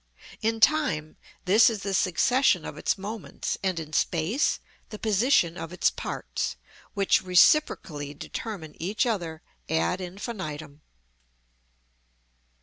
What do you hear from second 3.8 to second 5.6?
space the position